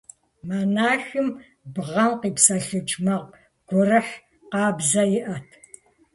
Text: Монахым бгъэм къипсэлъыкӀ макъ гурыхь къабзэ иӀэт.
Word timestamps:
Монахым 0.47 1.27
бгъэм 1.73 2.11
къипсэлъыкӀ 2.21 2.93
макъ 3.05 3.31
гурыхь 3.67 4.13
къабзэ 4.51 5.03
иӀэт. 5.19 5.47